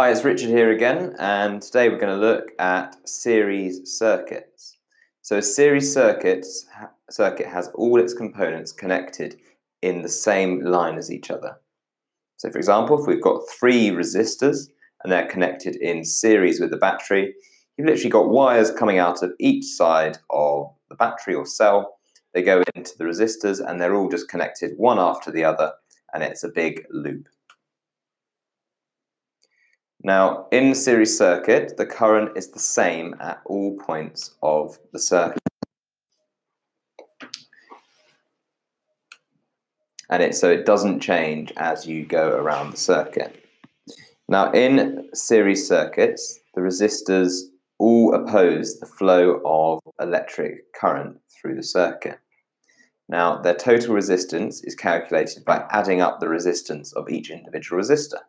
[0.00, 4.78] Hi, it's Richard here again, and today we're going to look at series circuits.
[5.20, 6.46] So a series circuit,
[7.10, 9.36] circuit has all its components connected
[9.82, 11.58] in the same line as each other.
[12.38, 14.68] So for example, if we've got three resistors
[15.04, 17.34] and they're connected in series with the battery,
[17.76, 21.98] you've literally got wires coming out of each side of the battery or cell.
[22.32, 25.72] They go into the resistors and they're all just connected one after the other,
[26.14, 27.28] and it's a big loop.
[30.02, 35.42] Now, in series circuit, the current is the same at all points of the circuit.
[40.08, 43.44] And it, so it doesn't change as you go around the circuit.
[44.26, 47.42] Now, in series circuits, the resistors
[47.78, 52.18] all oppose the flow of electric current through the circuit.
[53.08, 58.20] Now, their total resistance is calculated by adding up the resistance of each individual resistor.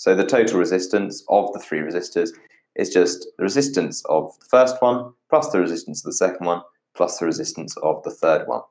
[0.00, 2.30] So the total resistance of the three resistors
[2.74, 6.62] is just the resistance of the first one plus the resistance of the second one
[6.94, 8.62] plus the resistance of the third one.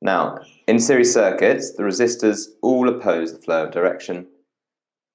[0.00, 4.28] Now, in series circuits, the resistors all oppose the flow of direction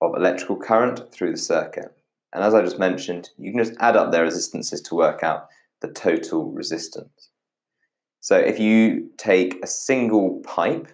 [0.01, 1.95] of electrical current through the circuit.
[2.33, 5.47] And as I just mentioned, you can just add up their resistances to work out
[5.79, 7.29] the total resistance.
[8.19, 10.91] So if you take a single pipe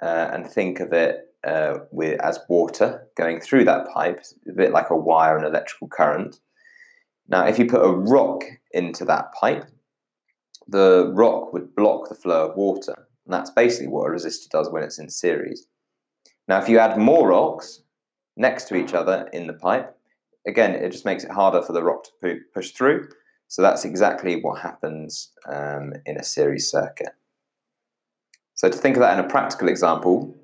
[0.00, 4.72] uh, and think of it uh, with as water going through that pipe, a bit
[4.72, 6.40] like a wire and electrical current.
[7.28, 9.64] Now, if you put a rock into that pipe,
[10.68, 13.08] the rock would block the flow of water.
[13.24, 15.66] And that's basically what a resistor does when it's in series.
[16.48, 17.82] Now, if you add more rocks
[18.36, 19.96] next to each other in the pipe,
[20.46, 23.08] again, it just makes it harder for the rock to push through.
[23.48, 27.10] So that's exactly what happens um, in a series circuit.
[28.54, 30.36] So to think of that in a practical example,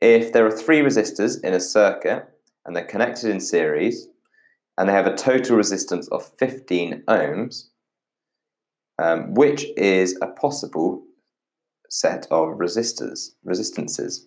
[0.00, 2.28] if there are three resistors in a circuit
[2.64, 4.08] and they're connected in series
[4.76, 7.68] and they have a total resistance of 15 ohms,
[8.98, 11.02] um, which is a possible
[11.88, 14.26] set of resistors, resistances.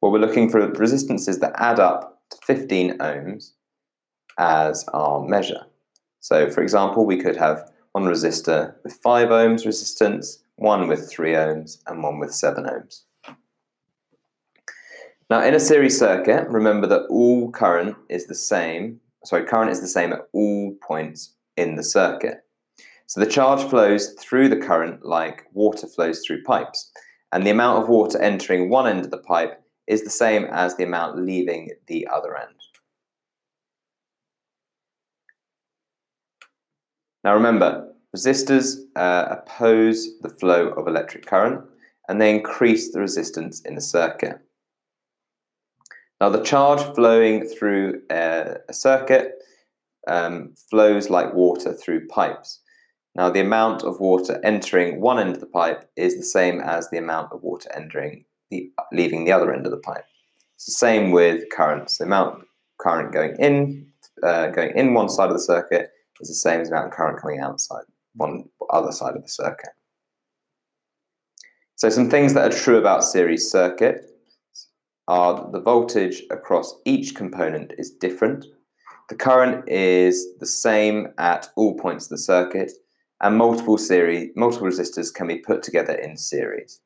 [0.00, 3.52] Well, we're looking for resistances that add up to 15 ohms
[4.38, 5.66] as our measure.
[6.20, 11.32] So, for example, we could have one resistor with 5 ohms resistance, one with 3
[11.32, 13.02] ohms, and one with 7 ohms.
[15.32, 19.80] Now, in a series circuit, remember that all current is the same, sorry, current is
[19.80, 22.44] the same at all points in the circuit.
[23.06, 26.92] So the charge flows through the current like water flows through pipes,
[27.32, 30.76] and the amount of water entering one end of the pipe is the same as
[30.76, 32.52] the amount leaving the other end.
[37.24, 41.64] Now remember, resistors uh, oppose the flow of electric current
[42.06, 44.38] and they increase the resistance in the circuit.
[46.22, 49.32] Now, the charge flowing through a, a circuit
[50.06, 52.60] um, flows like water through pipes.
[53.16, 56.88] Now, the amount of water entering one end of the pipe is the same as
[56.88, 60.04] the amount of water entering the leaving the other end of the pipe.
[60.54, 61.98] It's the same with currents.
[61.98, 62.42] The amount of
[62.78, 63.88] current going in
[64.22, 65.90] uh, going in one side of the circuit
[66.20, 67.82] is the same as the amount of current coming outside
[68.14, 69.70] one other side of the circuit.
[71.74, 74.06] So some things that are true about series circuit
[75.12, 78.46] are the voltage across each component is different.
[79.10, 82.72] The current is the same at all points of the circuit,
[83.20, 86.80] and multiple series, multiple resistors can be put together in series.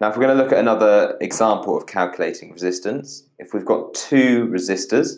[0.00, 3.92] Now, if we're going to look at another example of calculating resistance, if we've got
[3.92, 5.16] two resistors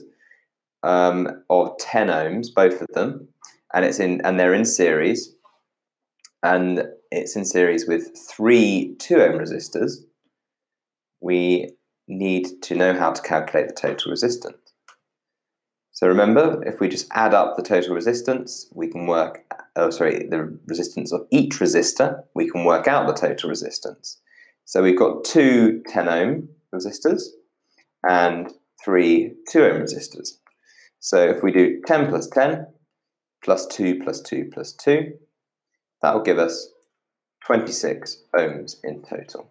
[0.84, 3.28] um, of 10 ohms, both of them,
[3.74, 5.34] and it's in and they're in series,
[6.42, 10.04] and it's in series with three 2 ohm resistors,
[11.20, 11.70] we
[12.06, 14.56] need to know how to calculate the total resistance.
[15.92, 19.90] So remember, if we just add up the total resistance, we can work, uh, oh
[19.90, 24.20] sorry, the resistance of each resistor, we can work out the total resistance.
[24.64, 27.22] So we've got two 10 ohm resistors
[28.08, 28.52] and
[28.84, 30.38] three 2 ohm resistors.
[31.00, 32.66] So if we do 10 plus 10
[33.42, 35.14] plus 2 plus 2 plus 2,
[36.02, 36.68] that will give us
[37.44, 39.50] 26 ohms in total.